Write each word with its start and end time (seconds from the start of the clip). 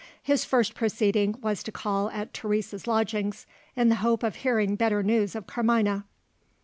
His 0.23 0.45
first 0.45 0.73
proceeding 0.73 1.35
was 1.43 1.61
to 1.61 1.71
call 1.71 2.09
at 2.09 2.33
Teresa's 2.33 2.87
lodgings, 2.87 3.45
in 3.75 3.89
the 3.89 3.95
hope 4.01 4.23
of 4.23 4.37
hearing 4.37 4.75
better 4.75 5.03
news 5.03 5.35
of 5.35 5.45
Carmina. 5.45 6.05